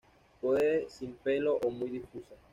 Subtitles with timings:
[0.41, 2.33] Puede sin pelo o muy difusa.